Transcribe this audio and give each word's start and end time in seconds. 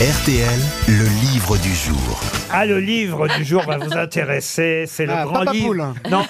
RTL, 0.00 0.60
le 0.88 1.04
livre 1.32 1.56
du 1.56 1.74
jour. 1.74 2.20
Ah, 2.52 2.66
le 2.66 2.78
livre 2.78 3.26
du 3.38 3.44
jour 3.44 3.62
va 3.62 3.78
vous 3.78 3.96
intéresser. 3.96 4.84
C'est 4.86 5.06
le 5.06 5.14
Ah, 5.16 5.24
grand 5.24 5.38
Papa 5.40 5.52
livre. 5.52 5.66
Poule. 5.68 5.84
Non. 6.10 6.22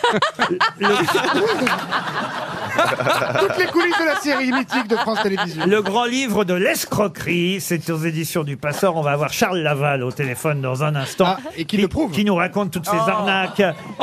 Le, 0.78 0.86
Toutes 3.40 3.58
les 3.58 3.66
coulisses 3.66 3.98
de 3.98 4.04
la 4.04 4.16
série 4.16 4.52
mythique 4.52 4.86
de 4.86 4.96
France 4.96 5.20
Télévisions. 5.22 5.66
le 5.66 5.82
grand 5.82 6.04
livre 6.04 6.44
de 6.44 6.54
l'escroquerie. 6.54 7.60
C'est 7.60 7.90
aux 7.90 7.98
éditions 7.98 8.44
du 8.44 8.56
Passeur. 8.56 8.94
On 8.96 9.02
va 9.02 9.10
avoir 9.12 9.32
Charles 9.32 9.58
Laval 9.58 10.04
au 10.04 10.12
téléphone 10.12 10.60
dans 10.60 10.84
un 10.84 10.94
instant. 10.94 11.24
Ah, 11.26 11.38
et 11.56 11.64
qui 11.64 11.76
le 11.76 11.88
prouve. 11.88 12.12
Qui 12.12 12.24
nous 12.24 12.36
raconte 12.36 12.70
toutes 12.70 12.86
ces 12.86 12.96
arnaques, 12.96 13.62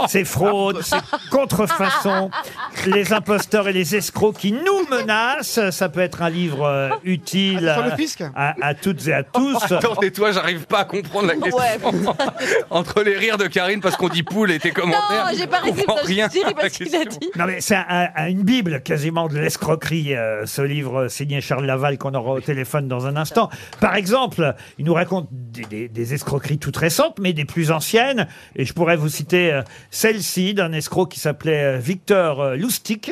ces 0.09 0.25
fraudes, 0.25 0.81
ces 0.81 0.97
contrefaçons, 1.31 2.29
les 2.85 3.13
imposteurs 3.13 3.67
et 3.67 3.73
les 3.73 3.95
escrocs 3.95 4.37
qui 4.37 4.51
nous 4.51 4.87
menacent. 4.89 5.69
Ça 5.71 5.89
peut 5.89 5.99
être 5.99 6.21
un 6.21 6.29
livre 6.29 6.63
euh, 6.65 6.89
utile 7.03 7.67
Ah, 7.69 7.75
sur 7.75 7.83
le 7.85 7.91
à- 7.91 7.95
fisc 7.97 8.21
à, 8.35 8.55
à 8.61 8.73
toutes 8.73 9.07
et 9.07 9.13
à 9.13 9.23
tous. 9.23 9.57
Attends, 9.71 9.95
tais-toi, 9.95 10.31
j'arrive 10.31 10.65
pas 10.65 10.79
à 10.79 10.85
comprendre 10.85 11.27
la 11.27 11.35
question. 11.35 11.59
Entre 12.69 13.03
les 13.03 13.17
rires 13.17 13.37
de 13.37 13.47
Karine 13.47 13.79
parce 13.81 13.95
qu'on 13.97 14.09
dit 14.09 14.23
poule 14.23 14.51
et 14.51 14.59
tes 14.59 14.71
commentaires. 14.71 15.27
Non, 15.31 15.37
j'ai 15.37 15.47
pas 15.47 15.59
je 15.65 15.71
ri, 15.71 15.83
comprends 15.85 16.03
rien. 16.03 16.27
j'ai 16.33 16.39
ri 16.39 16.45
à 16.45 16.47
la 16.49 16.53
parce 16.55 16.73
qu'il 16.73 16.95
a 16.95 17.03
question. 17.03 17.19
dit. 17.21 17.29
Non 17.37 17.45
mais 17.45 17.61
c'est 17.61 17.75
un- 17.75 18.09
un- 18.15 18.27
une 18.27 18.43
bible 18.43 18.81
quasiment 18.81 19.27
de 19.27 19.37
l'escroquerie, 19.37 20.15
euh, 20.15 20.45
ce 20.45 20.61
livre 20.61 21.07
signé 21.07 21.41
Charles 21.41 21.65
Laval 21.65 21.97
qu'on 21.97 22.13
aura 22.13 22.33
au 22.33 22.41
téléphone 22.41 22.87
dans 22.87 23.05
un 23.07 23.15
instant. 23.15 23.49
Par 23.79 23.95
exemple, 23.95 24.55
il 24.77 24.85
nous 24.85 24.93
raconte 24.93 25.27
des, 25.31 25.63
des- 25.65 25.87
des 25.89 26.13
escroqueries 26.13 26.57
toutes 26.57 26.77
récentes, 26.77 27.17
mais 27.19 27.33
des 27.33 27.45
plus 27.45 27.71
anciennes. 27.71 28.27
Et 28.55 28.65
je 28.65 28.73
pourrais 28.73 28.95
vous 28.97 29.09
citer 29.09 29.51
euh, 29.53 29.61
celle-ci 29.91 30.53
d'un 30.53 30.73
escroc 30.73 31.07
qui 31.07 31.19
s'appelait 31.19 31.75
euh, 31.75 31.77
Victor 31.77 32.41
euh, 32.41 32.55
Loustic. 32.73 33.11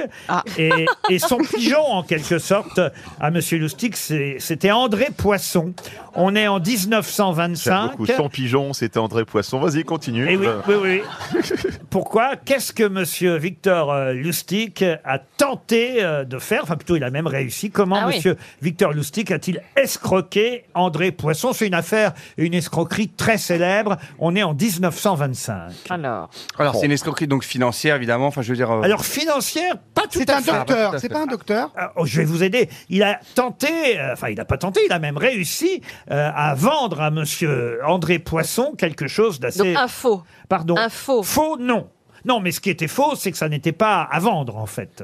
Et, 0.57 0.85
et 1.09 1.19
son 1.19 1.37
pigeon, 1.55 1.83
en 1.85 2.03
quelque 2.03 2.39
sorte, 2.39 2.79
à 3.19 3.31
Monsieur 3.31 3.59
Loustic, 3.59 3.95
c'est- 3.95 4.37
c'était 4.39 4.71
André 4.71 5.07
Poisson. 5.15 5.73
On 6.15 6.35
est 6.35 6.47
en 6.47 6.61
J'aime 6.63 6.73
1925. 6.73 7.91
beaucoup. 7.91 8.05
Son 8.07 8.27
pigeon, 8.29 8.73
c'était 8.73 8.97
André 8.99 9.23
Poisson. 9.23 9.59
Vas-y, 9.59 9.83
continue. 9.83 10.27
Eh 10.29 10.35
oui, 10.35 10.45
Euh, 10.47 10.61
oui, 10.67 11.01
oui. 11.33 11.41
Pourquoi 11.89 12.35
Qu'est-ce 12.35 12.73
que 12.73 12.83
Monsieur 12.87 13.35
Victor 13.37 13.91
euh, 13.91 14.13
Lustig 14.13 14.83
a 15.05 15.19
tenté 15.19 16.03
euh, 16.03 16.23
de 16.25 16.39
faire? 16.39 16.61
Enfin, 16.63 16.75
plutôt, 16.75 16.95
il 16.95 17.03
a 17.03 17.09
même 17.11 17.27
réussi. 17.27 17.69
Comment 17.71 17.97
Ah 18.01 18.07
oui. 18.07 18.15
Monsieur 18.15 18.37
Victor 18.61 18.91
Lustig 18.93 19.31
a-t-il 19.31 19.61
escroqué 19.75 20.65
André 20.73 21.11
Poisson? 21.11 21.53
C'est 21.53 21.67
une 21.67 21.73
affaire, 21.73 22.13
une 22.37 22.53
escroquerie 22.53 23.09
très 23.09 23.37
célèbre. 23.37 23.97
On 24.19 24.35
est 24.35 24.43
en 24.43 24.53
1925. 24.53 25.71
Alors, 25.89 26.29
Alors, 26.57 26.75
c'est 26.75 26.85
une 26.85 26.91
escroquerie 26.91 27.27
donc 27.27 27.43
financière, 27.43 27.95
évidemment. 27.95 28.27
Enfin, 28.27 28.41
je 28.41 28.49
veux 28.49 28.55
dire. 28.57 28.71
euh, 28.71 28.81
Alors, 28.81 29.03
financière, 29.51 29.77
pas 29.93 30.01
tout 30.03 30.09
C'est 30.19 30.29
à 30.29 30.37
un 30.37 30.41
fait. 30.41 30.51
docteur, 30.51 30.93
à 30.95 30.99
c'est 30.99 31.09
pas 31.09 31.21
un 31.23 31.27
docteur 31.27 31.71
Ah, 31.75 31.91
oh, 31.95 32.05
je 32.05 32.17
vais 32.17 32.25
vous 32.25 32.43
aider. 32.43 32.69
Il 32.89 33.03
a 33.03 33.19
tenté, 33.35 33.99
euh, 33.99 34.13
enfin 34.13 34.29
il 34.29 34.35
n'a 34.35 34.45
pas 34.45 34.57
tenté, 34.57 34.81
il 34.85 34.91
a 34.93 34.99
même 34.99 35.17
réussi 35.17 35.81
euh, 36.09 36.31
à 36.35 36.53
vendre 36.55 37.01
à 37.01 37.11
Monsieur 37.11 37.79
André 37.85 38.19
Poisson 38.19 38.73
quelque 38.77 39.07
chose 39.07 39.39
donc 39.39 39.51
d'assez, 39.51 39.75
un 39.75 39.87
faux. 39.87 40.23
pardon, 40.49 40.75
un 40.77 40.89
faux. 40.89 41.23
Faux, 41.23 41.57
non. 41.57 41.89
Non, 42.25 42.39
mais 42.39 42.51
ce 42.51 42.59
qui 42.59 42.69
était 42.69 42.87
faux, 42.87 43.15
c'est 43.15 43.31
que 43.31 43.37
ça 43.37 43.49
n'était 43.49 43.71
pas 43.71 44.03
à 44.11 44.19
vendre, 44.19 44.57
en 44.57 44.67
fait. 44.67 45.03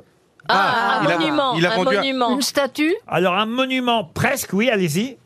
Ah, 0.49 1.01
il 1.03 1.07
a- 1.11 1.15
un 1.15 1.17
monument. 1.19 1.53
il 1.55 1.65
a 1.65 1.73
un 1.73 1.75
vendu 1.75 1.95
un- 1.95 1.99
monument. 1.99 2.29
Une 2.35 2.41
statue? 2.41 2.95
Alors, 3.07 3.33
un 3.33 3.45
monument 3.47 4.03
presque, 4.05 4.53
oui, 4.53 4.69
allez-y. 4.69 5.17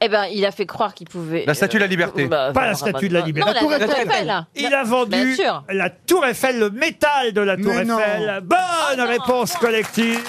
Eh 0.00 0.08
ben, 0.08 0.24
il 0.26 0.44
a 0.44 0.50
fait 0.50 0.66
croire 0.66 0.94
qu'il 0.94 1.08
pouvait. 1.08 1.44
La 1.46 1.54
statue 1.54 1.76
de 1.76 1.82
la 1.82 1.86
liberté. 1.86 2.26
Bah, 2.26 2.50
Pas 2.52 2.66
la 2.66 2.74
statue 2.74 3.08
de 3.08 3.14
la 3.14 3.20
bah, 3.20 3.26
liberté. 3.26 3.50
Non, 3.50 3.54
La 3.54 3.60
Tour 3.60 3.70
la 3.70 3.78
Tour 3.78 3.90
Eiffel. 3.96 4.28
Eiffel. 4.28 4.44
Il 4.56 4.74
a 4.74 4.84
vendu 4.84 5.34
sûr. 5.34 5.64
la 5.70 5.90
Tour 5.90 6.26
Eiffel, 6.26 6.58
le 6.58 6.70
métal 6.70 7.32
de 7.32 7.40
la 7.40 7.56
Tour 7.56 7.72
Mais 7.74 7.84
non. 7.84 7.98
Eiffel. 7.98 8.40
Bonne 8.42 9.06
réponse 9.06 9.54
collective. 9.54 10.20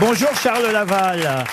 Bonjour 0.00 0.30
Charles 0.42 0.72
Laval. 0.72 1.44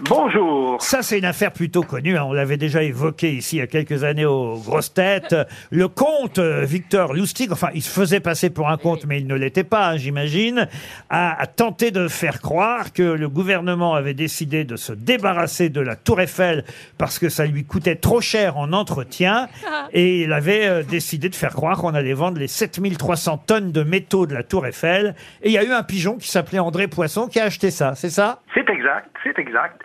Bonjour. 0.00 0.82
Ça, 0.82 1.00
c'est 1.02 1.18
une 1.18 1.24
affaire 1.24 1.52
plutôt 1.52 1.82
connue. 1.82 2.18
hein. 2.18 2.24
On 2.26 2.34
l'avait 2.34 2.58
déjà 2.58 2.82
évoqué 2.82 3.32
ici 3.32 3.56
il 3.56 3.58
y 3.60 3.62
a 3.62 3.66
quelques 3.66 4.04
années 4.04 4.26
aux 4.26 4.58
grosses 4.58 4.92
têtes. 4.92 5.34
Le 5.70 5.88
comte 5.88 6.38
euh, 6.38 6.66
Victor 6.66 7.14
Lustig, 7.14 7.50
enfin, 7.50 7.70
il 7.74 7.82
se 7.82 7.88
faisait 7.88 8.20
passer 8.20 8.50
pour 8.50 8.68
un 8.68 8.76
comte, 8.76 9.06
mais 9.06 9.18
il 9.20 9.26
ne 9.26 9.34
l'était 9.34 9.64
pas, 9.64 9.88
hein, 9.88 9.96
j'imagine, 9.96 10.68
a, 11.08 11.40
a 11.40 11.46
tenté 11.46 11.92
de 11.92 12.08
faire 12.08 12.42
croire 12.42 12.92
que 12.92 13.02
le 13.02 13.28
gouvernement 13.30 13.94
avait 13.94 14.12
décidé 14.12 14.64
de 14.64 14.76
se 14.76 14.92
débarrasser 14.92 15.70
de 15.70 15.80
la 15.80 15.96
Tour 15.96 16.20
Eiffel 16.20 16.64
parce 16.98 17.18
que 17.18 17.30
ça 17.30 17.46
lui 17.46 17.64
coûtait 17.64 17.96
trop 17.96 18.20
cher 18.20 18.58
en 18.58 18.74
entretien. 18.74 19.48
Et 19.94 20.20
il 20.22 20.32
avait 20.34 20.66
euh, 20.66 20.82
décidé 20.82 21.30
de 21.30 21.34
faire 21.34 21.54
croire 21.54 21.78
qu'on 21.78 21.94
allait 21.94 22.12
vendre 22.12 22.38
les 22.38 22.48
7300 22.48 23.38
tonnes 23.46 23.72
de 23.72 23.82
métaux 23.82 24.26
de 24.26 24.34
la 24.34 24.42
Tour 24.42 24.66
Eiffel. 24.66 25.14
Et 25.42 25.48
il 25.48 25.52
y 25.52 25.58
a 25.58 25.64
eu 25.64 25.72
un 25.72 25.82
pigeon 25.82 26.16
qui 26.18 26.28
s'appelait 26.28 26.58
André 26.58 26.86
Poisson 26.86 27.28
qui 27.28 27.40
a 27.40 27.44
acheté 27.44 27.70
ça, 27.70 27.94
c'est 27.94 28.10
ça? 28.10 28.42
C'est 28.56 28.70
exact, 28.70 29.10
c'est 29.22 29.38
exact. 29.38 29.82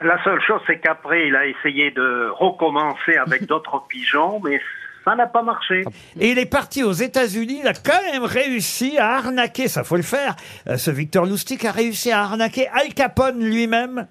La 0.00 0.22
seule 0.22 0.40
chose, 0.46 0.60
c'est 0.66 0.78
qu'après, 0.78 1.26
il 1.26 1.34
a 1.34 1.46
essayé 1.46 1.90
de 1.90 2.28
recommencer 2.30 3.16
avec 3.16 3.46
d'autres 3.48 3.84
pigeons, 3.88 4.40
mais 4.44 4.60
ça 5.04 5.16
n'a 5.16 5.26
pas 5.26 5.42
marché. 5.42 5.82
Et 6.20 6.30
il 6.30 6.38
est 6.38 6.50
parti 6.50 6.84
aux 6.84 6.92
États-Unis. 6.92 7.60
Il 7.62 7.66
a 7.68 7.74
quand 7.74 8.02
même 8.12 8.24
réussi 8.24 8.98
à 8.98 9.16
arnaquer, 9.16 9.68
ça 9.68 9.82
faut 9.82 9.96
le 9.96 10.02
faire. 10.02 10.36
Euh, 10.68 10.76
ce 10.76 10.90
Victor 10.90 11.26
Lustig 11.26 11.66
a 11.66 11.72
réussi 11.72 12.12
à 12.12 12.20
arnaquer 12.20 12.68
Al 12.68 12.94
Capone 12.94 13.42
lui-même. 13.44 14.06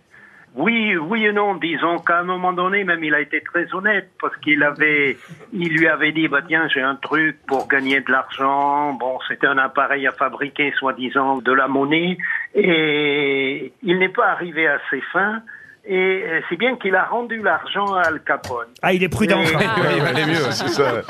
Oui, 0.56 0.96
oui 0.96 1.25
et 1.25 1.31
non. 1.31 1.56
Disons 1.56 1.97
qu'à 2.00 2.19
un 2.19 2.24
moment 2.24 2.53
donné, 2.53 2.84
même, 2.84 3.03
il 3.03 3.14
a 3.16 3.22
été 3.22 3.41
très 3.41 3.74
honnête 3.74 4.12
parce 4.22 4.36
qu'il 4.38 4.62
avait, 4.64 5.18
il 5.52 5.78
lui 5.78 5.88
avait 5.88 6.12
dit, 6.12 6.28
bah 6.28 6.41
tiens, 6.47 6.68
j'ai 6.68 6.81
un 6.81 6.96
truc 6.96 7.38
pour 7.47 7.68
gagner 7.68 8.02
de 8.02 8.12
l'argent. 8.12 8.94
Bon, 8.94 9.18
c'était 9.28 9.47
un 9.47 9.58
appareil 9.58 10.06
à 10.06 10.12
fabriquer, 10.12 10.72
soi-disant, 10.78 11.40
de 11.40 11.52
la 11.52 11.68
monnaie, 11.68 12.18
et 12.53 13.74
il 13.81 13.97
n'est 13.97 14.09
pas 14.09 14.28
arrivé 14.28 14.68
à 14.68 14.80
ses 14.91 15.02
fins. 15.12 15.41
Et 15.85 15.95
euh, 15.97 16.39
c'est 16.49 16.55
bien 16.55 16.77
qu'il 16.77 16.95
a 16.95 17.03
rendu 17.03 17.41
l'argent 17.41 17.94
à 17.95 18.03
Al 18.07 18.21
Capone. 18.21 18.67
Ah, 18.81 18.94
il 18.94 19.03
est 19.03 19.09
prudent. 19.09 19.39
Même. 19.39 19.47
Oui, 19.57 19.66
il 19.97 20.01
valait 20.01 20.25
mieux. 20.25 20.35
c'est 20.51 20.69
ça. 20.69 21.01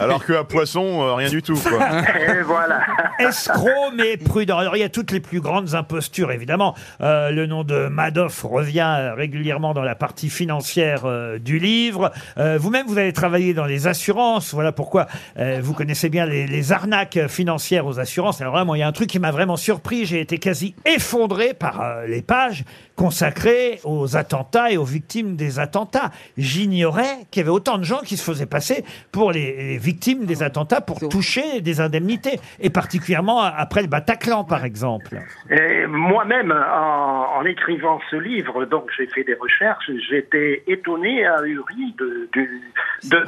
Alors 0.00 0.24
qu'à 0.24 0.42
Poisson, 0.44 1.02
euh, 1.02 1.14
rien 1.14 1.28
du 1.28 1.42
tout. 1.42 1.54
Quoi. 1.56 1.80
Et 2.18 2.40
voilà. 2.42 2.80
Escroc 3.18 3.90
mais 3.94 4.16
prudent. 4.16 4.56
Alors 4.56 4.76
il 4.76 4.80
y 4.80 4.84
a 4.84 4.88
toutes 4.88 5.10
les 5.10 5.20
plus 5.20 5.40
grandes 5.42 5.74
impostures 5.74 6.32
évidemment. 6.32 6.74
Euh, 7.02 7.30
le 7.30 7.44
nom 7.46 7.62
de 7.62 7.88
Madoff 7.88 8.42
revient 8.44 8.96
euh, 8.98 9.14
régulièrement 9.14 9.74
dans 9.74 9.82
la 9.82 9.94
partie 9.94 10.30
financière 10.30 11.02
euh, 11.04 11.38
du 11.38 11.58
livre. 11.58 12.10
Euh, 12.38 12.56
Vous-même 12.58 12.86
vous 12.86 12.96
avez 12.96 13.12
travaillé 13.12 13.52
dans 13.52 13.66
les 13.66 13.86
assurances. 13.86 14.54
Voilà 14.54 14.72
pourquoi 14.72 15.08
euh, 15.38 15.60
vous 15.62 15.74
connaissez 15.74 16.08
bien 16.08 16.24
les, 16.24 16.46
les 16.46 16.72
arnaques 16.72 17.26
financières 17.28 17.84
aux 17.86 18.00
assurances. 18.00 18.40
Alors 18.40 18.54
vraiment 18.54 18.74
il 18.74 18.78
y 18.78 18.82
a 18.82 18.88
un 18.88 18.92
truc 18.92 19.10
qui 19.10 19.18
m'a 19.18 19.30
vraiment 19.30 19.56
surpris. 19.56 20.06
J'ai 20.06 20.20
été 20.20 20.38
quasi 20.38 20.74
effondré 20.86 21.52
par 21.52 21.82
euh, 21.82 22.06
les 22.06 22.22
pages 22.22 22.64
consacrées 22.96 23.73
aux 23.84 24.16
attentats 24.16 24.70
et 24.70 24.76
aux 24.76 24.84
victimes 24.84 25.36
des 25.36 25.58
attentats. 25.58 26.10
J'ignorais 26.36 27.26
qu'il 27.30 27.40
y 27.40 27.44
avait 27.44 27.50
autant 27.50 27.78
de 27.78 27.84
gens 27.84 28.00
qui 28.00 28.16
se 28.16 28.24
faisaient 28.24 28.46
passer 28.46 28.84
pour 29.12 29.32
les, 29.32 29.56
les 29.56 29.78
victimes 29.78 30.24
des 30.26 30.42
attentats 30.42 30.80
pour 30.80 31.00
toucher 31.08 31.60
des 31.60 31.80
indemnités, 31.80 32.38
et 32.60 32.70
particulièrement 32.70 33.40
après 33.42 33.82
le 33.82 33.88
Bataclan, 33.88 34.44
par 34.44 34.64
exemple. 34.64 35.18
Et 35.50 35.86
Moi-même, 35.86 36.52
en, 36.52 37.38
en 37.38 37.44
écrivant 37.44 38.00
ce 38.10 38.16
livre, 38.16 38.64
donc 38.66 38.90
j'ai 38.96 39.06
fait 39.06 39.24
des 39.24 39.34
recherches, 39.34 39.90
j'étais 40.08 40.62
étonné, 40.66 41.26
ahuri 41.26 41.94
de- 41.98 42.28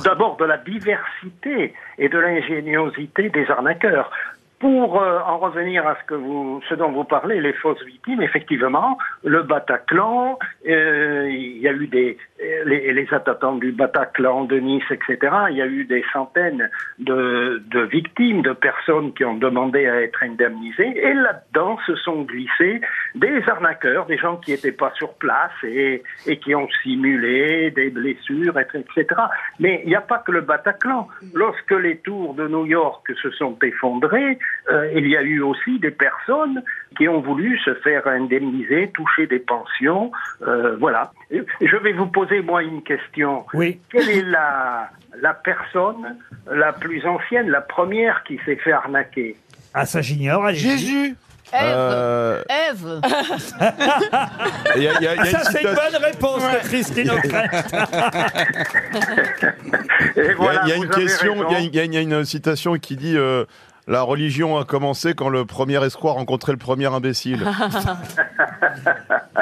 d'abord 0.05 0.37
de 0.37 0.45
la 0.45 0.59
diversité 0.59 1.75
et 1.99 2.09
de 2.09 2.19
l'ingéniosité 2.19 3.29
des 3.31 3.47
arnaqueurs. 3.51 4.11
Pour 4.59 5.03
euh, 5.03 5.19
en 5.21 5.39
revenir 5.39 5.87
à 5.87 5.97
ce 6.01 6.07
que 6.07 6.15
vous, 6.15 6.63
ce 6.69 6.75
dont 6.75 6.91
vous 6.91 7.05
parlez, 7.05 7.41
les 7.43 7.53
fausses 7.53 7.83
victimes, 7.85 8.23
effectivement, 8.23 8.97
le 9.23 9.43
Bataclan, 9.43 10.39
euh, 10.67 11.29
il 11.31 11.59
y 11.59 11.69
a 11.69 11.73
eu 11.73 11.87
des 11.87 12.17
euh, 12.43 12.65
les, 12.65 12.93
les 12.93 13.09
du 13.61 13.73
Bataclan, 13.73 14.45
de 14.45 14.59
Nice, 14.59 14.85
etc. 14.91 15.35
Il 15.51 15.57
y 15.57 15.63
a 15.63 15.67
eu 15.67 15.85
des 15.85 16.05
centaines 16.13 16.71
de, 16.99 17.63
de 17.67 17.81
victimes, 17.81 18.43
de 18.43 18.53
personnes 18.53 19.13
qui 19.15 19.25
ont 19.25 19.37
demandé 19.37 19.87
à 19.87 20.03
être 20.03 20.23
indemnisées, 20.23 20.93
et 20.97 21.15
là-dedans 21.15 21.79
se 21.87 21.95
sont 21.97 22.23
glissés 22.23 22.81
des 23.15 23.43
arnaqueurs, 23.49 24.07
des 24.07 24.19
gens 24.19 24.37
qui 24.37 24.51
n'étaient 24.53 24.73
pas 24.73 24.93
sur 24.97 25.15
place 25.15 25.53
et, 25.65 26.03
et 26.27 26.39
qui 26.39 26.55
ont 26.55 26.69
simulé 26.83 27.71
des 27.71 27.91
blessures, 27.91 28.59
etc. 28.59 29.07
Mais 29.59 29.81
il 29.85 29.89
n'y 29.89 29.97
a 29.97 30.01
pas 30.01 30.19
que 30.19 30.33
le 30.33 30.41
Bataclan. 30.41 31.09
Lorsque 31.35 31.73
les 31.73 31.99
tours 31.99 32.35
de 32.35 32.49
New 32.49 32.67
York 32.67 33.11
se 33.23 33.31
sont 33.31 33.57
effondrées, 33.63 34.39
euh, 34.71 34.91
il 34.95 35.07
y 35.09 35.17
a 35.17 35.23
eu 35.23 35.41
aussi 35.41 35.79
des 35.79 35.91
personnes 35.91 36.63
qui 36.97 37.09
ont 37.09 37.21
voulu 37.21 37.59
se 37.65 37.75
faire 37.77 38.07
indemniser, 38.07 38.91
toucher 38.95 39.27
des 39.27 39.39
pensions. 39.39 40.11
euh, 40.47 40.77
voilà. 40.81 41.13
Je 41.31 41.77
vais 41.77 41.93
vous 41.93 42.07
poser, 42.07 42.41
moi, 42.41 42.63
une 42.63 42.83
question. 42.83 43.45
Oui. 43.55 43.81
Quelle 43.93 44.09
est 44.11 44.23
la, 44.23 44.91
la 45.21 45.35
personne 45.35 46.17
la 46.51 46.73
plus 46.73 47.05
ancienne, 47.07 47.49
la 47.51 47.61
première 47.61 48.23
qui 48.25 48.41
s'est 48.45 48.57
fait 48.57 48.73
arnaquer? 48.73 49.37
Ah, 49.75 49.87
ça 49.87 50.01
j'ignore. 50.03 50.49
Jésus 50.51 51.15
Ève 51.53 51.63
Euh, 51.77 52.43
Ève 52.49 53.01
Il 54.77 54.83
y 54.83 54.89
a, 54.89 54.93
il 54.99 55.03
y 55.05 55.07
a- 55.07 55.15
il 55.15 55.17
y 55.19 55.21
a 55.21 55.25
Ça, 55.27 55.39
une 55.39 55.45
c'est 55.45 55.63
une 55.63 55.69
citation- 55.69 55.93
bonne 55.93 56.03
réponse 56.03 56.43
de 56.43 56.59
Christine 56.69 57.11
O'Krent. 57.13 57.49
Et 60.17 60.21
il 60.21 60.25
y 60.25 60.29
a- 60.31 60.35
voilà, 60.35 60.63
il 60.65 60.69
y 60.69 60.73
a 60.73 60.77
vous 60.77 60.85
une 60.85 60.93
avez 60.93 61.03
question, 61.05 61.35
il 61.35 61.39
y 61.39 61.43
a 61.43 61.47
raison. 61.47 61.59
une- 61.59 61.65
il 61.73 61.77
y 61.77 61.79
a 61.81 61.85
une- 61.85 61.93
il 61.93 61.95
y 61.95 62.15
a 62.15 62.19
une 62.19 62.25
citation 62.25 62.75
qui 62.79 62.97
dit 62.97 63.17
euh, 63.17 63.45
La 63.89 64.03
religion 64.03 64.59
a 64.59 64.65
commencé 64.65 65.15
quand 65.15 65.29
le 65.29 65.45
premier 65.45 65.85
escroc 65.85 66.15
rencontrait 66.15 66.51
le 66.51 66.59
premier 66.59 66.93
imbécile. 66.93 67.45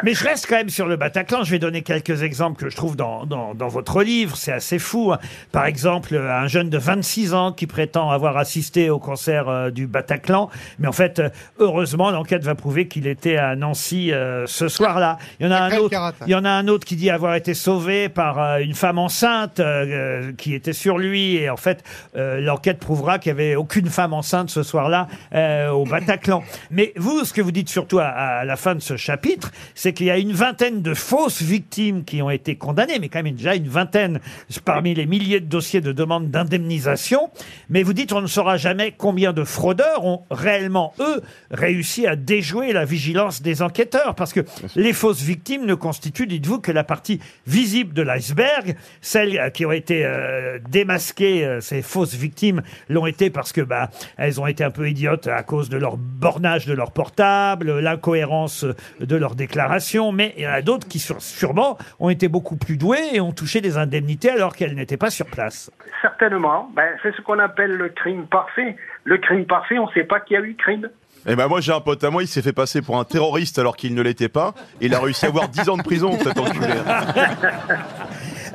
Mais 0.03 0.15
je 0.15 0.25
reste 0.25 0.47
quand 0.49 0.57
même 0.57 0.69
sur 0.69 0.87
le 0.87 0.97
Bataclan. 0.97 1.45
Je 1.45 1.51
vais 1.51 1.59
donner 1.59 1.83
quelques 1.83 2.23
exemples 2.23 2.63
que 2.63 2.69
je 2.71 2.77
trouve 2.77 2.97
dans, 2.97 3.27
dans, 3.27 3.55
dans 3.55 3.69
votre 3.69 4.03
livre. 4.03 4.37
C'est 4.37 4.53
assez 4.53 4.79
fou. 4.79 5.13
hein. 5.13 5.19
Par 5.53 5.67
exemple, 5.67 6.15
un 6.17 6.47
jeune 6.47 6.69
de 6.71 6.79
26 6.79 7.33
ans 7.35 7.53
qui 7.53 7.67
prétend 7.67 8.11
avoir 8.11 8.37
assisté 8.37 8.91
au 8.91 8.99
concert 8.99 9.49
euh, 9.49 9.71
du 9.71 9.87
Bataclan. 9.87 10.51
Mais 10.79 10.89
en 10.89 10.93
fait, 10.93 11.19
euh, 11.21 11.29
heureusement, 11.59 12.11
l'enquête 12.11 12.43
va 12.45 12.55
prouver 12.55 12.89
qu'il 12.89 13.07
était 13.07 13.37
à 13.37 13.57
Nancy 13.57 14.13
euh, 14.13 14.47
ce 14.47 14.69
soir-là. 14.69 15.19
Il 15.41 15.47
y 15.47 15.49
en 15.49 15.53
a 15.53 15.59
un 15.61 15.77
autre. 15.77 15.91
Karat. 15.91 16.13
Il 16.27 16.31
y 16.31 16.35
en 16.35 16.45
a 16.45 16.51
un 16.51 16.69
autre 16.69 16.85
qui 16.87 16.97
dit 16.97 17.11
avoir 17.11 17.35
été 17.35 17.55
sauvé 17.55 18.09
par 18.09 18.41
euh, 18.41 18.59
une 18.59 18.75
femme 18.75 18.99
enceinte 18.99 19.61
euh, 19.61 20.33
qui 20.37 20.55
était 20.55 20.73
sur 20.73 20.99
lui. 20.99 21.37
Et 21.37 21.49
en 21.51 21.57
fait, 21.57 21.83
euh, 22.17 22.41
l'enquête 22.41 22.79
prouvera 22.79 23.19
qu'il 23.19 23.33
n'y 23.35 23.41
avait 23.41 23.55
aucune 23.57 23.89
femme 23.89 24.13
enceinte 24.13 24.51
ce 24.51 24.63
soir-là 24.63 25.09
euh, 25.35 25.71
au 25.71 25.85
Bataclan. 25.85 26.43
Mais 26.71 26.93
vous, 26.97 27.25
ce 27.25 27.33
que 27.33 27.41
vous 27.41 27.53
dites 27.53 27.69
surtout 27.69 27.99
à, 28.01 28.07
à 28.07 28.45
la 28.45 28.57
fin 28.57 28.75
de 28.75 28.81
ce 28.81 28.97
chapitre, 29.05 29.53
c'est 29.75 29.93
qu'il 29.93 30.07
y 30.07 30.11
a 30.11 30.19
une 30.19 30.33
vingtaine 30.33 30.83
de 30.83 30.95
fausses 30.95 31.43
victimes 31.43 32.05
qui 32.05 32.23
ont 32.23 32.31
été 32.31 32.57
condamnées, 32.57 32.99
mais 32.99 33.09
quand 33.09 33.23
même 33.23 33.35
déjà 33.35 33.55
une 33.55 33.69
vingtaine 33.69 34.21
parmi 34.65 34.95
les 34.95 35.07
milliers 35.07 35.41
de 35.41 35.47
dossiers 35.47 35.81
de 35.81 35.93
demande 35.93 36.31
d'indemnisation. 36.31 37.31
Mais 37.69 37.83
vous 37.83 37.93
dites 37.93 38.13
on 38.13 38.23
ne 38.23 38.27
saura 38.27 38.57
jamais 38.57 38.95
combien 38.97 39.33
de 39.33 39.45
fraudeurs 39.45 40.05
ont 40.05 40.23
réellement, 40.31 40.95
eux, 41.01 41.23
réussi 41.51 42.07
à 42.07 42.17
déjouer 42.17 42.73
la 42.73 42.85
vigilance 42.85 43.43
des 43.43 43.63
enquêteurs. 43.63 44.15
Parce 44.15 44.33
que 44.33 44.41
les 44.75 44.93
fausses 44.93 45.23
victimes 45.23 45.67
ne 45.67 45.75
constituent, 45.75 46.27
dites-vous, 46.27 46.61
que 46.61 46.73
la 46.73 46.85
partie 46.85 47.21
visible 47.47 47.93
de 47.93 48.03
l'iceberg. 48.03 48.77
Celles 49.01 49.39
euh, 49.39 49.51
qui 49.51 49.67
ont 49.67 49.73
été 49.73 50.05
euh, 50.05 50.59
démasquées, 50.71 51.45
euh, 51.45 51.61
ces 51.61 51.83
fausses 51.83 52.15
victimes, 52.15 52.63
l'ont 52.89 53.07
été 53.07 53.31
parce 53.31 53.53
que 53.53 53.61
bah, 53.61 53.91
elles 54.17 54.41
ont 54.41 54.47
été 54.47 54.65
un 54.65 54.71
peu 54.71 54.89
idiotes 54.89 55.27
à 55.27 55.43
cause 55.43 55.69
de 55.69 55.77
leur 55.77 55.97
bornage 55.97 56.67
de 56.67 56.73
leur 56.73 56.93
portable, 56.93 57.81
l'incohérence 57.81 58.65
de 59.01 59.17
leurs 59.17 59.35
déclarations. 59.35 60.13
Mais 60.13 60.35
il 60.37 60.45
y 60.45 60.47
en 60.49 60.53
a 60.53 60.63
d'autres 60.63 60.87
qui, 60.89 60.99
sur- 60.99 61.21
sûrement, 61.23 61.79
ont 62.01 62.11
été 62.11 62.29
beaucoup 62.29 62.57
plus 62.57 62.77
douées 62.77 63.11
et 63.13 63.21
ont 63.21 63.33
touché 63.33 63.61
des 63.61 63.77
indemnités 63.77 64.31
alors 64.31 64.55
qu'elles 64.55 64.75
n'étaient 64.75 64.97
pas 64.97 65.11
sur 65.11 65.27
place. 65.27 65.71
Certainement. 66.03 66.71
Ben, 66.75 66.89
c'est 67.03 67.15
ce 67.15 67.21
qu'on 67.23 67.39
appelle 67.39 67.73
le 67.73 67.89
crime 67.89 68.27
parfait. 68.27 68.77
Le 69.05 69.19
crime 69.19 69.45
parfait, 69.47 69.79
on 69.79 69.87
ne 69.87 69.93
sait 69.93 70.05
pas 70.05 70.21
qu'il 70.21 70.35
y 70.37 70.41
a 70.41 70.43
eu 70.43 70.55
crime. 70.57 70.89
Eh 71.27 71.37
ben 71.37 71.49
moi 71.49 71.63
j'ai 71.63 71.73
un 71.73 71.81
pote 71.81 72.05
à 72.05 72.11
moi, 72.11 72.23
il 72.23 72.27
s'est 72.29 72.43
fait 72.43 72.53
passer 72.53 72.83
pour 72.83 72.99
un 72.99 73.05
terroriste 73.05 73.59
alors 73.59 73.77
qu'il 73.77 73.95
ne 73.95 74.03
l'était 74.03 74.29
pas. 74.29 74.53
Il 74.83 74.95
a 74.95 75.01
réussi 75.01 75.25
à 75.25 75.29
avoir 75.29 75.49
10 75.49 75.71
ans 75.71 75.79
de 75.79 75.83
prison, 75.83 76.13
cet 76.23 76.39
enculé. 76.39 76.67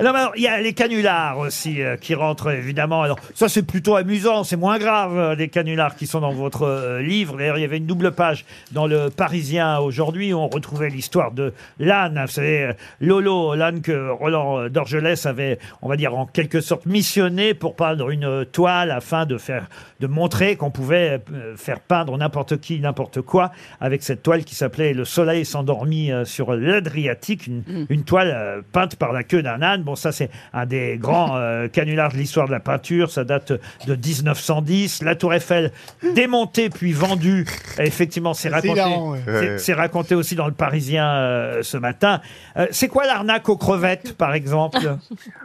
Non, 0.01 0.13
mais 0.13 0.19
alors, 0.19 0.34
il 0.38 0.44
y 0.44 0.48
a 0.48 0.62
les 0.62 0.74
canulars 0.74 1.38
aussi 1.40 1.81
euh, 1.81 1.98
qui 1.98 2.16
rentrent 2.16 2.51
évidemment. 2.51 3.01
Alors 3.01 3.19
ça 3.34 3.50
c'est 3.50 3.63
plutôt 3.63 3.96
amusant, 3.96 4.44
c'est 4.44 4.56
moins 4.56 4.78
grave 4.80 5.18
euh, 5.18 5.36
les 5.36 5.50
canulars 5.50 5.96
qui 5.96 6.07
sont 6.07 6.22
dans 6.22 6.31
votre 6.31 6.63
euh, 6.63 7.01
livre. 7.01 7.38
D'ailleurs 7.38 7.57
il 7.57 7.62
y 7.62 7.66
avait 7.66 7.78
une 7.78 7.86
double 7.86 8.12
page 8.12 8.46
dans 8.72 8.88
le 8.88 9.10
Parisien 9.10 9.80
aujourd'hui 9.80 10.34
où 10.34 10.38
on 10.38 10.48
retrouvait 10.48 10.90
l'histoire 10.90 11.31
de 11.31 11.54
l'âne. 11.80 12.19
Vous 12.25 12.31
savez 12.31 12.63
euh, 12.63 12.74
Lolo, 13.01 13.56
l'âne 13.56 13.81
que 13.81 14.10
Roland 14.10 14.60
euh, 14.60 14.69
Dorgelès 14.69 15.25
avait, 15.25 15.60
on 15.81 15.90
va 15.90 15.98
dire 15.98 16.16
en 16.16 16.25
quelque 16.25 16.62
sorte 16.62 16.86
missionné 16.86 17.54
pour 17.54 17.75
peindre 17.75 18.10
une 18.10 18.25
euh, 18.25 18.46
toile 18.46 18.92
afin 18.92 19.25
de 19.25 19.38
faire, 19.38 19.68
de 20.00 20.07
montrer 20.07 20.56
qu'on 20.56 20.72
pouvait 20.72 21.22
euh, 21.34 21.56
faire 21.57 21.81
peindre 21.81 22.18
n'importe 22.18 22.60
qui, 22.62 22.80
n'importe 22.80 23.22
quoi 23.22 23.51
avec 23.81 24.01
cette 24.04 24.24
toile 24.24 24.44
qui 24.46 24.56
s'appelait 24.56 24.94
Le 24.94 25.04
Soleil 25.04 25.46
s'endormit 25.46 26.12
euh, 26.12 26.24
sur 26.24 26.54
l'Adriatique, 26.54 27.48
une, 27.48 27.86
une 27.90 28.04
toile 28.04 28.31
euh, 28.34 28.62
peinte 28.72 28.96
par 28.96 29.12
la 29.12 29.24
queue 29.24 29.44
d'un 29.44 29.62
âne. 29.62 29.84
Bon, 29.84 29.88
ça 29.95 30.12
c'est 30.12 30.30
un 30.53 30.65
des 30.65 30.97
grands 30.97 31.36
euh, 31.38 31.68
canulars 31.68 32.12
de 32.12 32.18
l'histoire 32.18 32.47
de 32.47 32.51
la 32.51 32.59
peinture. 32.59 33.09
Ça 33.12 33.24
date 33.24 33.51
de 33.88 33.95
1910. 33.95 35.03
La 35.03 35.15
Tour 35.15 35.33
Eiffel 35.33 35.71
démontée 36.15 36.69
puis 36.69 36.91
vendue. 36.94 37.45
Effectivement, 37.80 38.33
c'est 38.33 38.50
C'est 38.50 38.56
raconté. 38.56 38.74
hilarant, 38.74 39.12
ouais. 39.12 39.19
c'est- 39.25 39.31
Ouais. 39.50 39.57
C'est 39.57 39.74
raconté 39.74 40.15
aussi 40.15 40.36
dans 40.36 40.47
le 40.47 40.53
Parisien 40.53 41.07
euh, 41.09 41.63
ce 41.63 41.77
matin. 41.77 42.21
Euh, 42.57 42.68
c'est 42.71 42.88
quoi 42.88 43.06
l'arnaque 43.06 43.47
aux 43.50 43.57
crevettes, 43.57 44.18
par 44.18 44.33
exemple? 44.33 44.77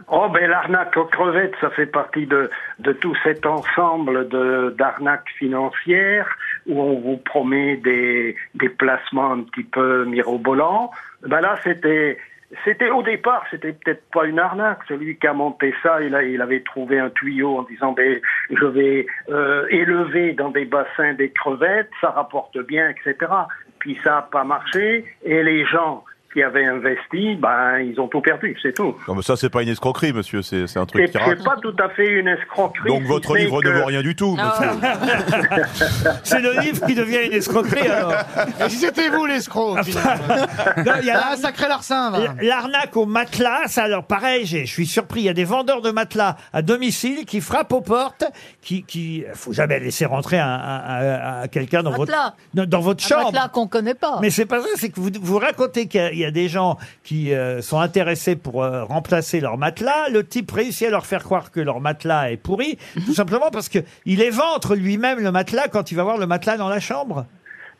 Oh, 0.07 0.27
ben 0.33 0.49
l'arnaque 0.49 0.95
aux 0.97 1.05
crevettes, 1.05 1.53
ça 1.61 1.69
fait 1.71 1.85
partie 1.85 2.25
de, 2.25 2.49
de 2.79 2.91
tout 2.93 3.15
cet 3.23 3.45
ensemble 3.45 4.27
de 4.29 4.75
d'arnaques 4.77 5.29
financières 5.37 6.27
où 6.67 6.79
on 6.81 6.99
vous 6.99 7.17
promet 7.17 7.77
des, 7.77 8.35
des 8.55 8.69
placements 8.69 9.31
un 9.33 9.41
petit 9.43 9.63
peu 9.63 10.05
mirobolants. 10.05 10.91
Ben 11.27 11.41
là, 11.41 11.55
c'était 11.63 12.17
c'était 12.63 12.89
au 12.89 13.01
départ, 13.01 13.43
c'était 13.49 13.73
peut-être 13.73 14.03
pas 14.11 14.25
une 14.25 14.39
arnaque. 14.39 14.79
Celui 14.87 15.17
qui 15.17 15.27
a 15.27 15.33
monté 15.33 15.73
ça, 15.81 16.01
il, 16.01 16.13
a, 16.13 16.23
il 16.23 16.41
avait 16.41 16.61
trouvé 16.61 16.99
un 16.99 17.09
tuyau 17.09 17.57
en 17.57 17.63
disant 17.63 17.91
ben, 17.93 18.19
je 18.51 18.65
vais 18.65 19.07
euh, 19.29 19.65
élever 19.69 20.33
dans 20.33 20.49
des 20.49 20.65
bassins 20.65 21.13
des 21.13 21.31
crevettes, 21.31 21.89
ça 22.01 22.11
rapporte 22.11 22.57
bien, 22.59 22.89
etc. 22.89 23.31
Puis 23.79 23.99
ça 24.03 24.19
a 24.19 24.21
pas 24.21 24.43
marché 24.43 25.05
et 25.23 25.43
les 25.43 25.65
gens 25.65 26.03
qui 26.35 26.43
avaient 26.43 26.65
investi, 26.65 27.35
ben 27.39 27.79
ils 27.79 27.97
ont 27.99 28.09
tout 28.09 28.19
perdu, 28.19 28.57
c'est 28.61 28.73
tout. 28.73 28.93
Non 29.07 29.15
mais 29.15 29.21
ça 29.21 29.37
c'est 29.37 29.49
pas 29.49 29.63
une 29.63 29.69
escroquerie 29.69 30.11
monsieur, 30.11 30.41
c'est 30.41 30.67
c'est 30.67 30.79
un 30.79 30.85
truc 30.85 31.09
C'est 31.11 31.17
qui 31.17 31.25
c'est 31.25 31.43
pas 31.45 31.55
tout 31.61 31.73
à 31.81 31.87
fait 31.89 32.07
une 32.19 32.27
escroquerie. 32.27 32.89
Donc 32.89 33.03
si 33.03 33.07
votre 33.07 33.37
livre 33.37 33.61
que- 33.61 33.67
ne 33.69 33.73
vaut 33.79 33.85
rien 33.85 34.01
du 34.01 34.15
tout. 34.17 34.35
Monsieur. 34.35 34.69
C'est 36.23 36.41
le 36.41 36.59
livre 36.59 36.85
qui 36.85 36.93
devient 36.95 37.25
une 37.27 37.33
escroquerie 37.33 37.87
alors. 37.87 38.13
Et 38.65 38.69
si 38.69 38.77
c'était 38.77 39.09
vous 39.09 39.25
l'escroc, 39.25 39.77
il 39.87 41.05
y 41.05 41.09
a 41.09 41.21
Ah, 41.31 41.35
sacré 41.37 41.67
larcin, 41.67 42.11
L'arnaque 42.41 42.95
au 42.97 43.05
matelas, 43.05 43.67
ça, 43.67 43.83
alors 43.83 44.03
pareil, 44.05 44.45
je 44.45 44.65
suis 44.65 44.85
surpris. 44.85 45.21
Il 45.21 45.25
y 45.25 45.29
a 45.29 45.33
des 45.33 45.43
vendeurs 45.45 45.81
de 45.81 45.91
matelas 45.91 46.35
à 46.53 46.61
domicile 46.61 47.25
qui 47.25 47.39
frappent 47.41 47.71
aux 47.73 47.81
portes, 47.81 48.25
qui, 48.61 48.83
qui, 48.83 49.23
faut 49.33 49.53
jamais 49.53 49.79
laisser 49.79 50.05
rentrer 50.05 50.37
un, 50.39 50.47
un- 50.47 50.81
un- 50.85 51.41
un- 51.43 51.47
quelqu'un 51.47 51.81
dans 51.83 51.91
votre, 51.91 52.11
Matelas. 52.11 52.33
dans, 52.53 52.65
dans 52.65 52.79
votre 52.81 53.03
Un 53.05 53.07
chambre. 53.07 53.25
matelas 53.31 53.47
qu'on 53.49 53.67
connaît 53.67 53.93
pas. 53.95 54.19
Mais 54.21 54.29
c'est 54.29 54.45
pas 54.45 54.61
ça, 54.61 54.67
c'est 54.75 54.89
que 54.89 54.99
vous, 54.99 55.09
vous 55.21 55.37
racontez 55.39 55.87
qu'il 55.87 56.17
y 56.17 56.24
a- 56.24 56.24
y, 56.25 56.27
a 56.27 56.31
des 56.31 56.47
gens 56.47 56.77
qui 57.03 57.33
euh, 57.33 57.61
sont 57.61 57.79
intéressés 57.79 58.35
pour 58.35 58.63
euh, 58.63 58.83
remplacer 58.83 59.39
leur 59.39 59.57
matelas. 59.57 60.09
Le 60.11 60.25
type 60.25 60.51
réussit 60.51 60.87
à 60.87 60.91
leur 60.91 61.05
faire 61.05 61.23
croire 61.23 61.51
que 61.51 61.59
leur 61.59 61.79
matelas 61.79 62.31
est 62.31 62.37
pourri, 62.37 62.77
tout 63.05 63.13
simplement 63.13 63.49
parce 63.51 63.69
que 63.69 63.79
il 64.05 64.21
éventre 64.21 64.75
lui-même 64.75 65.19
le 65.19 65.31
matelas 65.31 65.67
quand 65.67 65.91
il 65.91 65.95
va 65.95 66.03
voir 66.03 66.17
le 66.17 66.27
matelas 66.27 66.57
dans 66.57 66.69
la 66.69 66.79
chambre. 66.79 67.25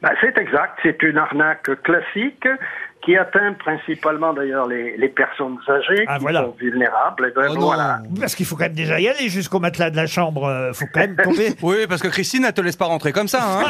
Ben, 0.01 0.11
c'est 0.21 0.37
exact, 0.37 0.77
c'est 0.83 1.01
une 1.03 1.17
arnaque 1.17 1.69
classique 1.83 2.47
qui 3.05 3.15
atteint 3.17 3.53
principalement 3.53 4.33
d'ailleurs 4.33 4.67
les, 4.67 4.97
les 4.97 5.09
personnes 5.09 5.57
âgées 5.69 6.05
Ah, 6.07 6.17
qui 6.17 6.23
voilà. 6.23 6.41
sont 6.41 6.55
vulnérables. 6.59 7.27
Et 7.27 7.31
ben, 7.35 7.47
Oh 7.51 7.53
non. 7.53 7.61
voilà. 7.67 8.01
Parce 8.19 8.33
qu'il 8.35 8.45
faut 8.45 8.55
quand 8.55 8.63
même 8.65 8.73
déjà 8.73 8.99
y 8.99 9.07
aller 9.07 9.29
jusqu'au 9.29 9.59
matelas 9.59 9.91
de 9.91 9.95
la 9.95 10.07
chambre. 10.07 10.45
euh, 10.45 10.73
faut 10.73 10.85
quand 10.93 11.01
même 11.01 11.15
tomber. 11.15 11.53
Oui, 11.61 11.85
parce 11.87 12.01
que 12.01 12.07
Christine, 12.07 12.43
elle 12.45 12.53
te 12.53 12.61
laisse 12.61 12.75
pas 12.75 12.85
rentrer 12.85 13.11
comme 13.11 13.27
ça. 13.27 13.39
Hein 13.43 13.63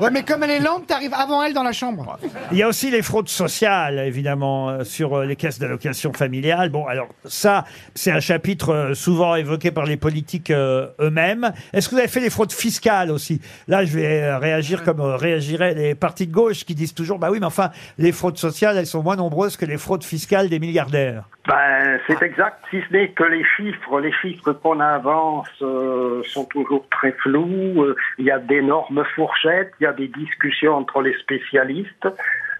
Ouais, 0.00 0.10
mais 0.10 0.22
comme 0.22 0.42
elle 0.42 0.50
est 0.50 0.60
lente, 0.60 0.86
t'arrives 0.86 1.14
avant 1.14 1.42
elle 1.42 1.52
dans 1.54 1.62
la 1.62 1.72
chambre. 1.72 2.18
Il 2.52 2.58
y 2.58 2.62
a 2.62 2.68
aussi 2.68 2.90
les 2.90 3.02
fraudes 3.02 3.28
sociales, 3.28 3.98
évidemment, 3.98 4.70
euh, 4.70 4.84
sur 4.84 5.18
euh, 5.18 5.24
les 5.26 5.36
caisses 5.36 5.58
d'allocation 5.58 6.12
familiale. 6.12 6.70
Bon, 6.70 6.86
alors 6.86 7.08
ça, 7.24 7.64
c'est 7.94 8.10
un 8.10 8.20
chapitre 8.20 8.70
euh, 8.70 8.94
souvent 8.94 9.34
évoqué 9.36 9.70
par 9.70 9.84
les 9.84 9.96
politiques 9.96 10.50
euh, 10.50 10.86
eux-mêmes. 11.00 11.52
Est-ce 11.72 11.88
que 11.88 11.94
vous 11.94 11.98
avez 12.00 12.08
fait 12.08 12.20
les 12.20 12.30
fraudes 12.30 12.52
fiscales 12.52 13.10
aussi? 13.10 13.40
Là, 13.68 13.84
je 13.84 13.96
vais 13.98 14.22
euh, 14.22 14.38
réagir 14.38 14.82
comme 14.84 15.00
euh, 15.00 15.16
réagiraient 15.16 15.74
les 15.74 15.94
partis 15.94 16.26
de 16.26 16.32
gauche 16.32 16.64
qui 16.64 16.74
disent 16.74 16.94
toujours, 16.94 17.18
bah 17.18 17.28
oui, 17.30 17.38
mais 17.40 17.46
enfin, 17.46 17.70
les 17.98 18.11
fraudes 18.12 18.36
sociales, 18.36 18.76
elles 18.78 18.86
sont 18.86 19.02
moins 19.02 19.16
nombreuses 19.16 19.56
que 19.56 19.66
les 19.66 19.78
fraudes 19.78 20.04
fiscales 20.04 20.48
des 20.48 20.58
milliardaires. 20.58 21.24
Ben, 21.48 21.98
c'est 22.06 22.22
exact, 22.22 22.64
si 22.70 22.80
ce 22.88 22.92
n'est 22.92 23.08
que 23.10 23.24
les 23.24 23.44
chiffres, 23.56 24.00
les 24.00 24.12
chiffres 24.12 24.52
qu'on 24.52 24.78
avance 24.78 25.48
euh, 25.60 26.22
sont 26.24 26.44
toujours 26.44 26.86
très 26.90 27.12
flous. 27.12 27.82
Euh, 27.82 27.96
Il 28.18 28.26
y 28.26 28.30
a 28.30 28.38
d'énormes 28.38 29.04
fourchettes, 29.14 29.72
il 29.80 29.84
y 29.84 29.86
a 29.86 29.92
des 29.92 30.08
discussions 30.08 30.74
entre 30.74 31.02
les 31.02 31.14
spécialistes. 31.18 32.06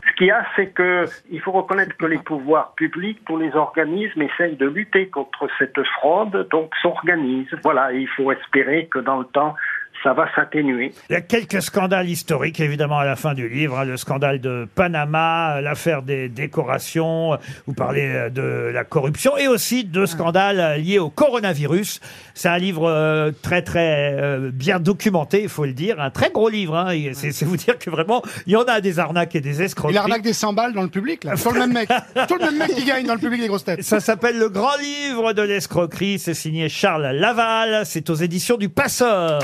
Ce 0.09 0.17
qu'il 0.17 0.27
y 0.27 0.31
a, 0.33 0.45
c'est 0.57 0.67
que 0.69 1.07
il 1.31 1.41
faut 1.41 1.53
reconnaître 1.53 1.97
que 1.97 2.07
les 2.07 2.19
pouvoirs 2.19 2.73
publics, 2.75 3.21
tous 3.25 3.37
les 3.37 3.55
organismes 3.55 4.23
essayent 4.23 4.57
de 4.57 4.67
lutter 4.67 5.09
contre 5.09 5.49
cette 5.59 5.81
fraude, 5.99 6.49
donc 6.51 6.73
s'organisent. 6.83 7.55
Voilà, 7.63 7.93
il 7.93 8.09
faut 8.09 8.33
espérer 8.33 8.87
que 8.87 8.99
dans 8.99 9.21
le 9.21 9.27
temps, 9.27 9.55
ça 10.03 10.13
va 10.13 10.27
s'atténuer. 10.35 10.93
Il 11.11 11.13
y 11.13 11.17
a 11.17 11.21
quelques 11.21 11.63
scandales 11.63 12.09
historiques, 12.09 12.61
évidemment, 12.61 12.99
à 12.99 13.05
la 13.05 13.17
fin 13.17 13.35
du 13.35 13.49
livre. 13.49 13.79
hein. 13.79 13.85
le 13.85 13.97
scandale 13.97 14.41
de 14.41 14.67
Panama, 14.75 15.61
l'affaire 15.61 16.03
des 16.03 16.29
décorations, 16.29 17.39
vous 17.67 17.75
parlez 17.75 18.07
euh, 18.09 18.31
de 18.31 18.71
la 18.73 18.85
corruption 18.85 19.37
et 19.37 19.49
aussi 19.49 19.85
de 19.85 20.07
scandales 20.07 20.61
euh, 20.61 20.77
liés 20.77 20.99
au 20.99 21.11
coronavirus. 21.11 22.01
C'est 22.35 22.49
un 22.49 22.59
livre 22.59 22.89
euh, 22.89 23.31
très, 23.43 23.63
très 23.63 24.15
euh, 24.21 24.51
bien 24.53 24.81
documenté, 24.81 25.43
il 25.43 25.49
faut 25.49 25.65
le 25.65 25.73
dire. 25.73 26.01
Un 26.01 26.11
très 26.11 26.31
gros 26.31 26.49
livre. 26.49 26.77
hein. 26.77 26.91
Et 26.91 27.15
C'est 27.15 27.33
c'est 27.33 27.45
vous 27.45 27.57
dire 27.57 27.79
que 27.79 27.91
vraiment, 27.91 28.23
il 28.47 28.53
y 28.53 28.57
en 28.57 28.63
a 28.65 28.81
des 28.81 28.99
arnaques 28.99 29.35
et 29.37 29.41
des 29.41 29.63
escroqueries. 29.63 29.97
arnaque 29.99 30.23
des 30.23 30.33
100 30.33 30.53
balles 30.53 30.73
dans 30.73 30.83
le 30.83 30.89
public, 30.89 31.25
là. 31.25 31.37
Sur 31.37 31.53
le 31.53 31.61
même 31.61 31.73
mec. 31.73 31.89
Sur 32.29 32.39
le 32.39 32.45
même 32.47 32.59
mec 32.59 32.75
qui 32.75 32.85
gagne 32.85 33.07
dans 33.07 33.15
le 33.15 33.21
public 33.21 33.41
des 33.41 33.49
grosses 33.49 33.65
têtes. 33.65 33.83
Ça 33.83 34.01
s'appelle 34.01 34.39
Le 34.39 34.49
Grand 34.49 34.77
Livre 34.81 35.33
de 35.33 35.43
l'escroquerie. 35.43 36.19
C'est 36.19 36.35
signé 36.35 36.69
Charles 36.69 37.07
Laval. 37.13 37.83
C'est 37.85 38.09
aux 38.11 38.15
éditions 38.15 38.57
du 38.57 38.69
Passeur. 38.69 39.41